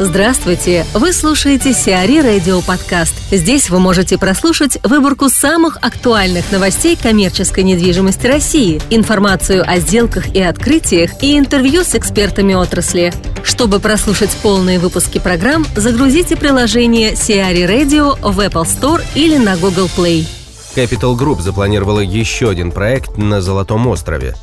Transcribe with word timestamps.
Здравствуйте! 0.00 0.84
Вы 0.92 1.12
слушаете 1.12 1.72
Сиари 1.72 2.18
Радио 2.20 2.60
Подкаст. 2.62 3.14
Здесь 3.30 3.70
вы 3.70 3.78
можете 3.78 4.18
прослушать 4.18 4.76
выборку 4.82 5.28
самых 5.28 5.78
актуальных 5.82 6.50
новостей 6.50 6.98
коммерческой 7.00 7.62
недвижимости 7.62 8.26
России, 8.26 8.82
информацию 8.90 9.62
о 9.64 9.78
сделках 9.78 10.34
и 10.34 10.42
открытиях 10.42 11.22
и 11.22 11.38
интервью 11.38 11.84
с 11.84 11.94
экспертами 11.94 12.54
отрасли. 12.54 13.14
Чтобы 13.44 13.78
прослушать 13.78 14.36
полные 14.42 14.80
выпуски 14.80 15.20
программ, 15.20 15.64
загрузите 15.76 16.34
приложение 16.34 17.14
Сиари 17.14 17.62
Radio 17.62 18.18
в 18.20 18.40
Apple 18.40 18.64
Store 18.64 19.00
или 19.14 19.36
на 19.36 19.56
Google 19.56 19.88
Play. 19.96 20.26
Capital 20.74 21.16
Group 21.16 21.40
запланировала 21.40 22.00
еще 22.00 22.50
один 22.50 22.72
проект 22.72 23.16
на 23.16 23.40
Золотом 23.40 23.86
острове. 23.86 24.34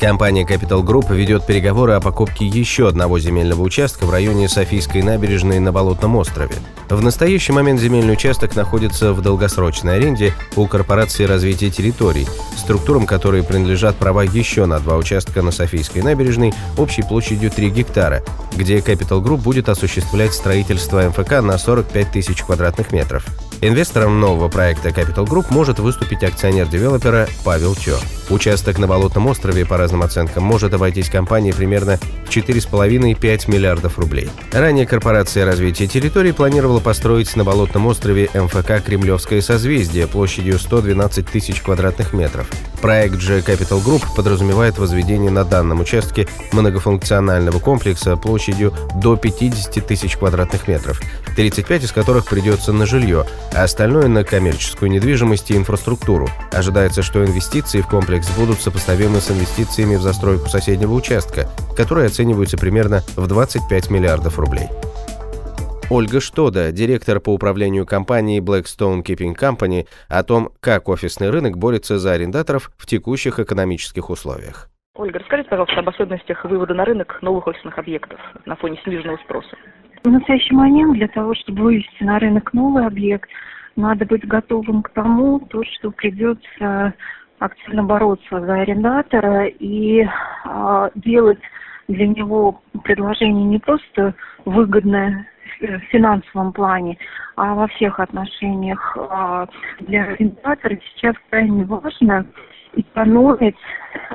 Компания 0.00 0.44
Capital 0.44 0.82
Group 0.82 1.14
ведет 1.14 1.44
переговоры 1.44 1.92
о 1.92 2.00
покупке 2.00 2.46
еще 2.46 2.88
одного 2.88 3.18
земельного 3.18 3.60
участка 3.60 4.06
в 4.06 4.10
районе 4.10 4.48
Софийской 4.48 5.02
набережной 5.02 5.58
на 5.60 5.72
Болотном 5.72 6.16
острове. 6.16 6.54
В 6.88 7.02
настоящий 7.02 7.52
момент 7.52 7.80
земельный 7.80 8.14
участок 8.14 8.56
находится 8.56 9.12
в 9.12 9.20
долгосрочной 9.20 9.96
аренде 9.96 10.32
у 10.56 10.66
Корпорации 10.66 11.24
развития 11.24 11.68
территорий, 11.68 12.26
структурам 12.56 13.04
которой 13.04 13.42
принадлежат 13.42 13.94
права 13.96 14.24
еще 14.24 14.64
на 14.64 14.80
два 14.80 14.96
участка 14.96 15.42
на 15.42 15.50
Софийской 15.50 16.00
набережной 16.00 16.54
общей 16.78 17.02
площадью 17.02 17.50
3 17.50 17.68
гектара, 17.68 18.22
где 18.56 18.78
Capital 18.78 19.22
Group 19.22 19.42
будет 19.42 19.68
осуществлять 19.68 20.32
строительство 20.32 21.06
МФК 21.10 21.42
на 21.42 21.58
45 21.58 22.10
тысяч 22.10 22.42
квадратных 22.42 22.90
метров. 22.92 23.26
Инвестором 23.62 24.20
нового 24.20 24.48
проекта 24.48 24.88
Capital 24.88 25.26
Group 25.26 25.46
может 25.50 25.80
выступить 25.80 26.22
акционер 26.22 26.66
девелопера 26.66 27.28
Павел 27.44 27.74
Чо. 27.74 27.98
Участок 28.30 28.78
на 28.78 28.86
Болотном 28.86 29.26
острове, 29.26 29.66
по 29.66 29.76
разным 29.76 30.02
оценкам, 30.02 30.44
может 30.44 30.72
обойтись 30.72 31.10
компании 31.10 31.52
примерно 31.52 31.98
в 32.24 32.30
4,5-5 32.30 33.50
миллиардов 33.50 33.98
рублей. 33.98 34.30
Ранее 34.52 34.86
корпорация 34.86 35.44
развития 35.44 35.88
территорий 35.88 36.32
планировала 36.32 36.80
построить 36.80 37.36
на 37.36 37.44
Болотном 37.44 37.86
острове 37.86 38.30
МФК 38.32 38.82
«Кремлевское 38.82 39.42
созвездие» 39.42 40.06
площадью 40.06 40.58
112 40.58 41.26
тысяч 41.26 41.60
квадратных 41.60 42.14
метров. 42.14 42.48
Проект 42.80 43.20
же 43.20 43.40
Capital 43.40 43.84
Group 43.84 44.04
подразумевает 44.16 44.78
возведение 44.78 45.30
на 45.30 45.44
данном 45.44 45.80
участке 45.80 46.26
многофункционального 46.52 47.58
комплекса 47.58 48.16
площадью 48.16 48.72
до 48.94 49.16
50 49.16 49.86
тысяч 49.86 50.16
квадратных 50.16 50.66
метров, 50.66 51.02
35 51.36 51.84
из 51.84 51.92
которых 51.92 52.26
придется 52.26 52.72
на 52.72 52.86
жилье, 52.86 53.26
а 53.54 53.64
остальное 53.64 54.08
на 54.08 54.24
коммерческую 54.24 54.90
недвижимость 54.90 55.50
и 55.50 55.56
инфраструктуру. 55.56 56.28
Ожидается, 56.52 57.02
что 57.02 57.24
инвестиции 57.24 57.80
в 57.80 57.88
комплекс 57.88 58.30
будут 58.36 58.58
сопоставимы 58.58 59.20
с 59.20 59.30
инвестициями 59.30 59.96
в 59.96 60.02
застройку 60.02 60.46
соседнего 60.46 60.92
участка, 60.92 61.48
которые 61.76 62.06
оцениваются 62.06 62.58
примерно 62.58 63.00
в 63.16 63.26
25 63.26 63.90
миллиардов 63.90 64.38
рублей. 64.38 64.68
Ольга 65.90 66.20
Штода, 66.20 66.70
директор 66.70 67.18
по 67.18 67.34
управлению 67.34 67.84
компанией 67.84 68.40
Blackstone 68.40 69.02
Keeping 69.02 69.34
Company, 69.36 69.88
о 70.08 70.22
том, 70.22 70.50
как 70.60 70.88
офисный 70.88 71.30
рынок 71.30 71.58
борется 71.58 71.98
за 71.98 72.12
арендаторов 72.12 72.70
в 72.76 72.86
текущих 72.86 73.40
экономических 73.40 74.08
условиях. 74.08 74.68
Ольга, 74.94 75.18
расскажите, 75.18 75.48
пожалуйста, 75.50 75.80
об 75.80 75.88
особенностях 75.88 76.44
вывода 76.44 76.74
на 76.74 76.84
рынок 76.84 77.20
новых 77.22 77.48
офисных 77.48 77.76
объектов 77.76 78.20
на 78.46 78.54
фоне 78.54 78.78
сниженного 78.84 79.16
спроса. 79.24 79.56
В 80.02 80.08
настоящий 80.08 80.54
момент 80.54 80.94
для 80.94 81.08
того, 81.08 81.34
чтобы 81.34 81.62
вывести 81.62 82.02
на 82.02 82.18
рынок 82.18 82.52
новый 82.52 82.86
объект, 82.86 83.28
надо 83.76 84.06
быть 84.06 84.26
готовым 84.26 84.82
к 84.82 84.90
тому, 84.90 85.40
то, 85.40 85.62
что 85.64 85.90
придется 85.90 86.94
активно 87.38 87.84
бороться 87.84 88.40
за 88.40 88.54
арендатора 88.54 89.46
и 89.46 90.02
э, 90.02 90.90
делать 90.94 91.38
для 91.88 92.06
него 92.06 92.62
предложение 92.84 93.44
не 93.44 93.58
просто 93.58 94.14
выгодное 94.44 95.26
в 95.60 95.78
финансовом 95.90 96.52
плане, 96.52 96.96
а 97.36 97.54
во 97.54 97.66
всех 97.68 98.00
отношениях. 98.00 98.96
А, 98.98 99.46
для 99.80 100.04
арендатора 100.04 100.78
сейчас 100.94 101.14
крайне 101.28 101.64
важно 101.64 102.26
экономить 102.74 103.56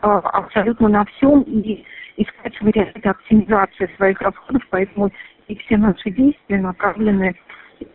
а, 0.01 0.19
абсолютно 0.19 0.87
на 0.87 1.05
всем 1.05 1.41
и 1.41 1.83
искать 2.17 2.59
варианты 2.61 3.09
оптимизации 3.09 3.89
своих 3.97 4.21
расходов, 4.21 4.63
поэтому 4.69 5.11
и 5.47 5.56
все 5.56 5.78
наши 5.78 6.09
действия 6.09 6.57
направлены 6.57 7.35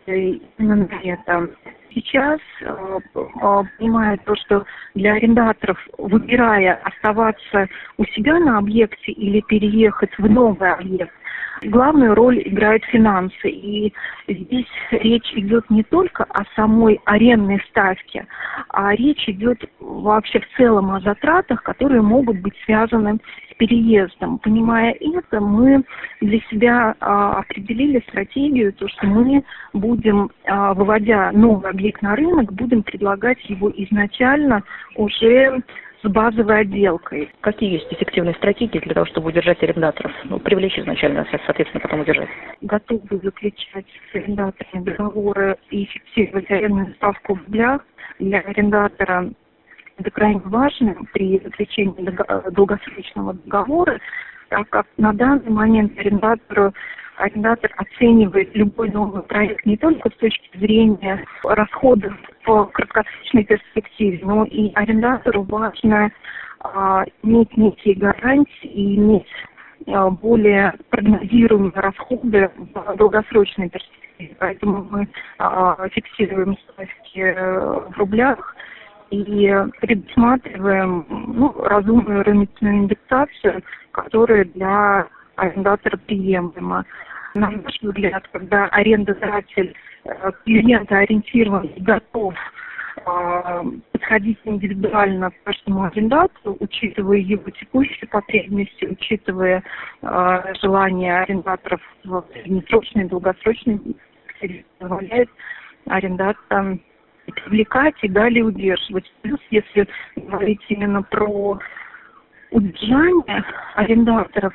э, 0.05 0.17
именно 0.57 0.87
на 0.87 0.99
это. 1.03 1.49
Сейчас, 1.93 2.39
э, 2.61 2.99
понимая 3.13 4.17
то, 4.17 4.35
что 4.35 4.65
для 4.95 5.13
арендаторов, 5.13 5.77
выбирая 5.97 6.75
оставаться 6.83 7.67
у 7.97 8.05
себя 8.05 8.39
на 8.39 8.59
объекте 8.59 9.11
или 9.11 9.41
переехать 9.41 10.17
в 10.17 10.29
новый 10.29 10.71
объект, 10.71 11.13
главную 11.61 12.15
роль 12.15 12.41
играют 12.45 12.83
финансы. 12.85 13.49
И 13.49 13.93
здесь 14.27 14.67
речь 14.91 15.31
идет 15.33 15.69
не 15.69 15.83
только 15.83 16.23
о 16.23 16.43
самой 16.55 16.99
арендной 17.05 17.61
ставке, 17.69 18.27
а 18.69 18.95
речь 18.95 19.27
идет 19.27 19.63
вообще 19.79 20.39
в 20.39 20.57
целом 20.57 20.91
о 20.91 20.99
затратах, 21.01 21.63
которые 21.63 22.01
могут 22.01 22.39
быть 22.39 22.53
связаны 22.65 23.19
с 23.51 23.55
переездом. 23.55 24.39
Понимая 24.39 24.95
это, 24.99 25.39
мы 25.39 25.83
для 26.19 26.39
себя 26.49 26.95
а, 26.99 27.39
определили 27.39 28.03
стратегию, 28.09 28.73
то, 28.73 28.87
что 28.87 29.05
мы 29.05 29.43
будем, 29.73 30.31
а, 30.45 30.73
выводя 30.73 31.31
новый 31.31 31.69
объект 31.69 32.01
на 32.01 32.15
рынок, 32.15 32.51
будем 32.53 32.83
предлагать 32.83 33.43
его 33.49 33.71
изначально 33.75 34.63
уже 34.95 35.61
с 36.03 36.09
базовой 36.09 36.61
отделкой. 36.61 37.31
Какие 37.41 37.73
есть 37.73 37.91
эффективные 37.91 38.33
стратегии 38.35 38.79
для 38.79 38.93
того, 38.93 39.05
чтобы 39.05 39.29
удержать 39.29 39.61
арендаторов? 39.61 40.11
Ну, 40.25 40.39
привлечь 40.39 40.77
изначально, 40.77 41.27
соответственно, 41.45 41.81
потом 41.81 42.01
удержать. 42.01 42.29
Готовы 42.61 43.19
заключать 43.23 43.85
с 44.11 44.15
арендаторами 44.15 44.83
договоры 44.83 45.57
и 45.69 45.85
фиксировать 45.85 46.49
арендную 46.49 46.93
ставку 46.95 47.35
в 47.35 47.39
рублях 47.45 47.85
для 48.19 48.39
арендатора 48.39 49.31
это 49.97 50.09
крайне 50.09 50.41
важно 50.45 50.95
при 51.13 51.39
заключении 51.43 52.17
долгосрочного 52.51 53.33
договора, 53.33 53.99
так 54.49 54.67
как 54.69 54.87
на 54.97 55.13
данный 55.13 55.51
момент 55.51 55.97
арендатору 55.99 56.73
арендатор 57.17 57.71
оценивает 57.77 58.55
любой 58.55 58.89
новый 58.89 59.21
проект 59.21 59.63
не 59.63 59.77
только 59.77 60.09
с 60.09 60.13
точки 60.13 60.57
зрения 60.57 61.23
расходов 61.43 62.13
в 62.45 62.65
краткосрочной 62.67 63.43
перспективе, 63.45 64.19
но 64.23 64.45
и 64.45 64.71
арендатору 64.73 65.43
важно 65.43 66.11
а, 66.59 67.03
иметь 67.23 67.55
некие 67.57 67.95
гарантии 67.95 68.67
и 68.67 68.95
иметь 68.95 69.27
а, 69.87 70.09
более 70.09 70.73
прогнозируемые 70.89 71.71
расходы 71.73 72.51
в 72.57 72.95
долгосрочной 72.97 73.69
перспективе. 73.69 74.35
Поэтому 74.39 74.87
мы 74.89 75.07
а, 75.39 75.87
фиксируем 75.89 76.55
ставки 76.57 77.19
э, 77.19 77.89
в 77.89 77.97
рублях 77.97 78.55
и 79.09 79.51
предусматриваем 79.79 81.05
ну, 81.09 81.53
разумную 81.63 82.23
рыночную 82.23 82.77
индексацию, 82.79 83.63
которая 83.91 84.45
для 84.45 85.07
арендатора 85.35 85.97
приемлема. 85.97 86.85
На 87.33 87.49
наш 87.49 87.81
взгляд, 87.81 88.27
когда 88.31 88.65
арендодатель 88.67 89.73
э, 90.03 90.31
клиентоориентирован 90.43 91.65
и 91.67 91.81
готов 91.81 92.33
э, 92.97 93.63
подходить 93.93 94.39
индивидуально 94.43 95.31
к 95.31 95.43
каждому 95.43 95.83
арендатору, 95.83 96.57
учитывая 96.59 97.17
его 97.17 97.49
текущие 97.51 98.07
потребности, 98.09 98.85
учитывая 98.85 99.63
э, 100.01 100.53
желания 100.61 101.21
арендаторов 101.21 101.81
в 102.03 102.25
среднесрочной 102.33 103.05
долгосрочной 103.05 103.79
позволяет 104.79 105.29
арендаторам 105.87 106.81
привлекать 107.27 107.95
и 108.01 108.09
далее 108.09 108.43
удерживать. 108.43 109.09
Плюс, 109.21 109.39
если 109.51 109.87
говорить 110.15 110.61
именно 110.67 111.01
про 111.03 111.59
удержание 112.51 113.43
арендаторов 113.75 114.53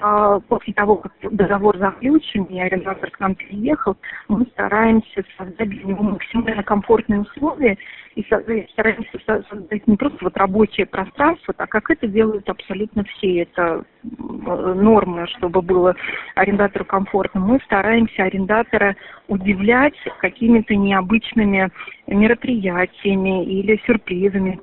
а, 0.00 0.40
после 0.40 0.72
того, 0.72 0.96
как 0.96 1.12
договор 1.22 1.76
заключен 1.78 2.44
и 2.44 2.58
арендатор 2.58 3.10
к 3.10 3.20
нам 3.20 3.34
переехал, 3.34 3.96
мы 4.28 4.46
стараемся 4.46 5.24
создать 5.36 5.68
для 5.68 5.84
него 5.84 6.02
максимально 6.04 6.62
комфортные 6.62 7.20
условия 7.20 7.76
и 8.14 8.24
стараемся 8.72 9.18
создать 9.26 9.86
не 9.86 9.96
просто 9.96 10.18
вот 10.22 10.36
рабочее 10.36 10.86
пространство, 10.86 11.52
так 11.52 11.68
как 11.68 11.90
это 11.90 12.06
делают 12.06 12.48
абсолютно 12.48 13.04
все. 13.04 13.42
Это 13.42 13.84
нормы, 14.02 15.26
чтобы 15.36 15.60
было 15.62 15.94
арендатору 16.34 16.84
комфортно. 16.84 17.40
Мы 17.40 17.60
стараемся 17.64 18.22
арендатора 18.22 18.96
удивлять 19.28 19.96
какими-то 20.20 20.74
необычными 20.76 21.70
мероприятиями 22.06 23.44
или 23.44 23.80
сюрпризами, 23.84 24.52
к 24.52 24.62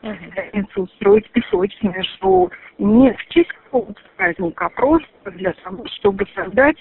пятницу 0.00 0.82
устроить 0.82 1.30
песочное 1.30 2.02
шоу. 2.20 2.50
Не 2.78 3.12
в 3.12 3.26
честь 3.28 3.52
какого-то 3.52 4.00
праздника, 4.16 4.66
а 4.66 4.68
просто 4.70 5.30
для 5.32 5.52
того, 5.52 5.84
чтобы 5.98 6.26
создать 6.34 6.76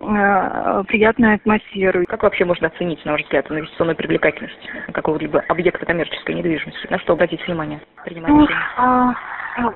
э, 0.00 0.84
приятную 0.88 1.34
атмосферу. 1.36 2.04
Как 2.06 2.22
вообще 2.22 2.44
можно 2.44 2.68
оценить, 2.68 3.04
на 3.04 3.12
ваш 3.12 3.22
взгляд, 3.22 3.50
инвестиционную 3.50 3.96
привлекательность 3.96 4.68
какого-либо 4.92 5.40
объекта 5.48 5.86
коммерческой 5.86 6.34
недвижимости? 6.34 6.86
На 6.90 6.98
что 6.98 7.12
обратить 7.14 7.46
внимание? 7.46 7.80
Ну, 8.06 8.46
а, 8.76 9.14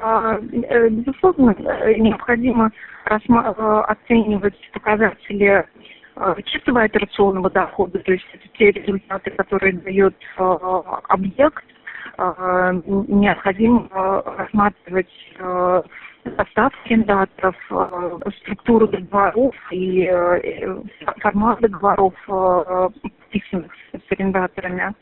А, 0.01 0.39
э, 0.39 0.89
безусловно, 0.91 1.55
необходимо 1.97 2.71
оценивать 3.05 4.55
показатели 4.73 5.65
чистого 6.45 6.83
операционного 6.83 7.51
дохода, 7.51 7.99
то 7.99 8.13
есть 8.13 8.27
это 8.33 8.47
те 8.57 8.71
результаты, 8.71 9.31
которые 9.31 9.73
дает 9.73 10.15
объект, 10.37 11.65
необходимо 12.19 13.89
рассматривать 14.37 15.09
состав 16.37 16.73
арендаторов, 16.85 17.57
структуру 18.43 18.87
договоров 18.89 19.55
и 19.71 20.11
формат 21.21 21.61
договоров, 21.61 22.15
подписанных 22.27 23.73
с 23.93 24.13
арендаторами. 24.13 24.95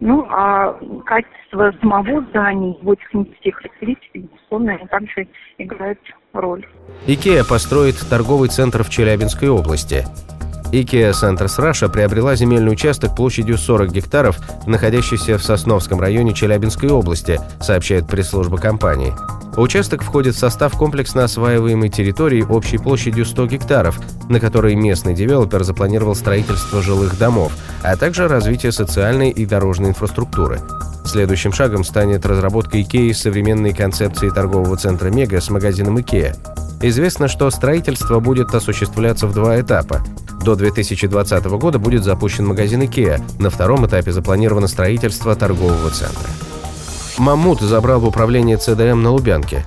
Ну, 0.00 0.26
а 0.28 0.76
качество 1.06 1.72
самого 1.80 2.22
здания, 2.22 2.76
его 2.80 2.94
технических 2.96 3.56
характеристик, 3.56 4.10
безусловно, 4.14 4.78
также 4.90 5.28
играет 5.58 6.00
роль. 6.32 6.66
Икеа 7.06 7.44
построит 7.48 7.94
торговый 8.10 8.48
центр 8.48 8.82
в 8.82 8.90
Челябинской 8.90 9.48
области. 9.48 10.04
IKEA 10.72 11.12
Centers 11.12 11.58
Russia 11.58 11.88
приобрела 11.88 12.34
земельный 12.34 12.72
участок 12.72 13.14
площадью 13.14 13.58
40 13.58 13.92
гектаров, 13.92 14.38
находящийся 14.66 15.38
в 15.38 15.44
Сосновском 15.44 16.00
районе 16.00 16.34
Челябинской 16.34 16.90
области, 16.90 17.40
сообщает 17.60 18.06
пресс-служба 18.06 18.58
компании. 18.58 19.14
Участок 19.56 20.02
входит 20.02 20.34
в 20.34 20.38
состав 20.38 20.76
комплексно 20.76 21.24
осваиваемой 21.24 21.88
территории 21.88 22.42
общей 22.42 22.78
площадью 22.78 23.24
100 23.24 23.46
гектаров, 23.46 24.00
на 24.28 24.40
которой 24.40 24.74
местный 24.74 25.14
девелопер 25.14 25.62
запланировал 25.62 26.16
строительство 26.16 26.82
жилых 26.82 27.16
домов, 27.18 27.52
а 27.82 27.96
также 27.96 28.26
развитие 28.26 28.72
социальной 28.72 29.30
и 29.30 29.46
дорожной 29.46 29.90
инфраструктуры. 29.90 30.60
Следующим 31.04 31.52
шагом 31.52 31.84
станет 31.84 32.26
разработка 32.26 32.78
IKEA 32.78 33.12
современной 33.12 33.74
концепции 33.74 34.30
торгового 34.30 34.76
центра 34.76 35.10
«Мега» 35.10 35.40
с 35.40 35.50
магазином 35.50 35.98
IKEA. 35.98 36.34
Известно, 36.82 37.28
что 37.28 37.48
строительство 37.50 38.18
будет 38.20 38.54
осуществляться 38.54 39.26
в 39.26 39.34
два 39.34 39.60
этапа. 39.60 40.02
До 40.44 40.56
2020 40.56 41.46
года 41.46 41.78
будет 41.78 42.04
запущен 42.04 42.46
магазин 42.46 42.82
IKEA. 42.82 43.18
На 43.40 43.48
втором 43.48 43.86
этапе 43.86 44.12
запланировано 44.12 44.68
строительство 44.68 45.34
торгового 45.34 45.88
центра. 45.88 46.28
Мамут 47.16 47.62
забрал 47.62 48.00
в 48.00 48.06
управление 48.06 48.58
ЦДМ 48.58 49.00
на 49.00 49.12
Лубянке. 49.12 49.64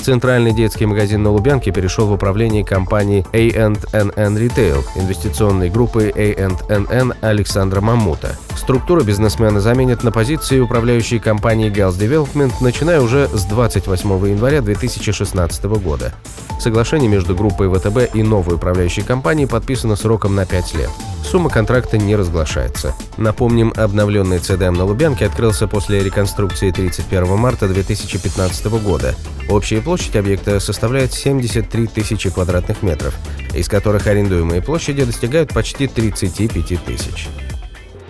Центральный 0.00 0.52
детский 0.52 0.86
магазин 0.86 1.22
на 1.22 1.30
Лубянке 1.30 1.72
перешел 1.72 2.06
в 2.06 2.12
управление 2.12 2.64
компании 2.64 3.26
A&NN 3.32 4.14
Retail, 4.14 4.84
инвестиционной 4.96 5.70
группы 5.70 6.12
A&NN 6.14 7.16
Александра 7.20 7.80
Мамута. 7.80 8.36
Структура 8.56 9.02
бизнесмена 9.02 9.60
заменит 9.60 10.04
на 10.04 10.12
позиции 10.12 10.60
управляющей 10.60 11.18
компании 11.18 11.70
Gals 11.70 11.98
Development, 11.98 12.52
начиная 12.60 13.00
уже 13.00 13.28
с 13.28 13.44
28 13.44 14.28
января 14.28 14.60
2016 14.60 15.64
года. 15.64 16.12
Соглашение 16.60 17.08
между 17.08 17.34
группой 17.34 17.68
ВТБ 17.68 18.14
и 18.14 18.22
новой 18.22 18.56
управляющей 18.56 19.02
компанией 19.02 19.46
подписано 19.46 19.96
сроком 19.96 20.34
на 20.34 20.46
5 20.46 20.74
лет. 20.74 20.90
Сумма 21.36 21.50
контракта 21.50 21.98
не 21.98 22.16
разглашается. 22.16 22.94
Напомним, 23.18 23.70
обновленный 23.76 24.38
ЦДМ 24.38 24.72
на 24.72 24.84
Лубянке 24.84 25.26
открылся 25.26 25.68
после 25.68 26.02
реконструкции 26.02 26.70
31 26.70 27.36
марта 27.36 27.68
2015 27.68 28.64
года. 28.82 29.14
Общая 29.50 29.82
площадь 29.82 30.16
объекта 30.16 30.60
составляет 30.60 31.12
73 31.12 31.88
тысячи 31.88 32.30
квадратных 32.30 32.82
метров, 32.82 33.14
из 33.54 33.68
которых 33.68 34.06
арендуемые 34.06 34.62
площади 34.62 35.04
достигают 35.04 35.52
почти 35.52 35.88
35 35.88 36.82
тысяч. 36.86 37.28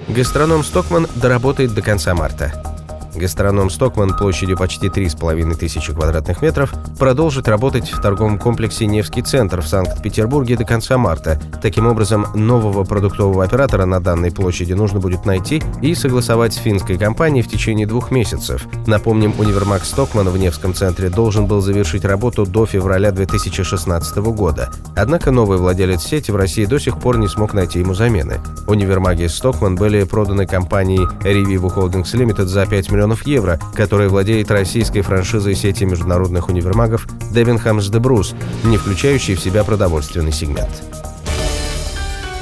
Гастроном 0.06 0.62
«Стокман» 0.62 1.08
доработает 1.16 1.74
до 1.74 1.82
конца 1.82 2.14
марта. 2.14 2.75
Гастроном 3.18 3.70
«Стокман» 3.70 4.16
площадью 4.16 4.56
почти 4.56 4.88
3,5 4.88 5.54
тысячи 5.54 5.92
квадратных 5.92 6.42
метров 6.42 6.74
продолжит 6.98 7.48
работать 7.48 7.90
в 7.90 8.00
торговом 8.00 8.38
комплексе 8.38 8.86
«Невский 8.86 9.22
центр» 9.22 9.60
в 9.60 9.68
Санкт-Петербурге 9.68 10.56
до 10.56 10.64
конца 10.64 10.98
марта. 10.98 11.40
Таким 11.62 11.86
образом, 11.86 12.26
нового 12.34 12.84
продуктового 12.84 13.44
оператора 13.44 13.86
на 13.86 14.00
данной 14.00 14.30
площади 14.30 14.72
нужно 14.72 15.00
будет 15.00 15.24
найти 15.24 15.62
и 15.82 15.94
согласовать 15.94 16.54
с 16.54 16.58
финской 16.58 16.98
компанией 16.98 17.42
в 17.42 17.48
течение 17.48 17.86
двух 17.86 18.10
месяцев. 18.10 18.66
Напомним, 18.86 19.34
универмаг 19.38 19.84
«Стокман» 19.84 20.28
в 20.28 20.36
Невском 20.36 20.74
центре 20.74 21.08
должен 21.08 21.46
был 21.46 21.60
завершить 21.60 22.04
работу 22.04 22.46
до 22.46 22.66
февраля 22.66 23.12
2016 23.12 24.16
года. 24.16 24.70
Однако 24.94 25.30
новый 25.30 25.58
владелец 25.58 26.02
сети 26.02 26.30
в 26.30 26.36
России 26.36 26.64
до 26.64 26.78
сих 26.78 26.98
пор 26.98 27.18
не 27.18 27.28
смог 27.28 27.54
найти 27.54 27.80
ему 27.80 27.94
замены. 27.94 28.40
Универмаги 28.66 29.26
«Стокман» 29.26 29.76
были 29.76 30.04
проданы 30.04 30.46
компанией 30.46 31.06
Revivo 31.20 31.74
Holdings 31.74 32.12
Limited 32.14 32.46
за 32.46 32.66
5 32.66 32.90
миллионов 32.90 33.05
миллионов 33.06 33.26
евро, 33.26 33.60
которой 33.74 34.08
владеет 34.08 34.50
российской 34.50 35.00
франшизой 35.00 35.54
сети 35.54 35.84
международных 35.84 36.48
универмагов 36.48 37.06
Девинхамс 37.32 37.86
де 37.88 37.98
Брус, 37.98 38.34
не 38.64 38.76
включающей 38.76 39.34
в 39.34 39.40
себя 39.40 39.62
продовольственный 39.64 40.32
сегмент. 40.32 40.82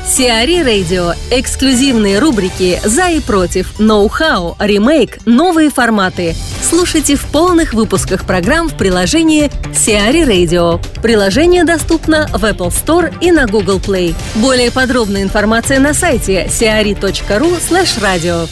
Сиари 0.06 0.62
Радио. 0.62 1.12
Эксклюзивные 1.31 2.19
рубрики 2.19 2.78
«За 2.84 3.08
и 3.08 3.20
против», 3.20 3.78
«Ноу-хау», 3.81 4.55
«Ремейк», 4.61 5.19
«Новые 5.26 5.70
форматы». 5.70 6.37
Слушайте 6.62 7.17
в 7.17 7.25
полных 7.25 7.75
выпусках 7.75 8.25
программ 8.25 8.69
в 8.69 8.76
приложении 8.76 9.50
Сиари 9.75 10.22
Radio. 10.22 10.81
Приложение 11.02 11.64
доступно 11.64 12.28
в 12.28 12.44
Apple 12.44 12.69
Store 12.69 13.12
и 13.20 13.32
на 13.32 13.46
Google 13.46 13.78
Play. 13.78 14.14
Более 14.37 14.70
подробная 14.70 15.22
информация 15.22 15.81
на 15.81 15.94
сайте 15.94 16.46
siari.ru 16.46 17.58
slash 17.58 18.00
radio. 18.00 18.49